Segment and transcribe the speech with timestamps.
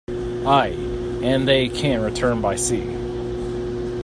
[0.47, 0.69] Ay,
[1.21, 2.81] and they can return by sea.